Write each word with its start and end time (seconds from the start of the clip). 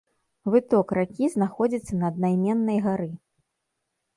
Выток 0.53 0.93
ракі 0.97 1.29
знаходзіцца 1.33 1.93
на 1.99 2.09
аднайменнай 2.15 2.77
гары. 2.87 3.07